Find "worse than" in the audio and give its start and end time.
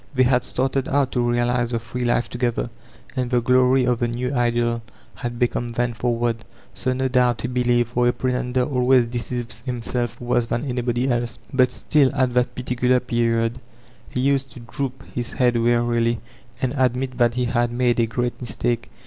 10.19-10.65